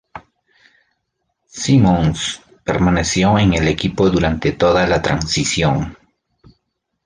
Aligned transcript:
Symonds 1.53 2.39
permaneció 2.63 3.37
en 3.37 3.53
el 3.53 3.67
equipo 3.67 4.09
durante 4.09 4.51
toda 4.51 4.87
la 4.87 4.99
transición. 4.99 5.95